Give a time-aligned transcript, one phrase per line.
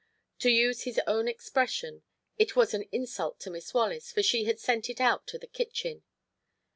[0.39, 2.01] To use his own expression:
[2.39, 5.45] "It was an insult to Miss Wallace, for she had sent it out to the
[5.45, 6.01] kitchen."